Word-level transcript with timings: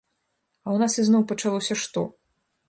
А 0.65 0.67
ў 0.75 0.77
нас 0.83 0.97
ізноў 1.03 1.27
пачалося 1.33 1.79
што? 1.85 2.07